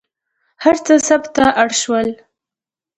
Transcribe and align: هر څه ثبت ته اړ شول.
هر 0.63 0.75
څه 0.85 0.93
ثبت 1.07 1.29
ته 1.37 1.45
اړ 1.61 1.69
شول. 1.81 2.09